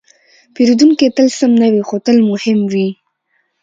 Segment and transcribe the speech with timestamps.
[0.53, 2.87] پیرودونکی تل سم نه وي، خو تل مهم وي.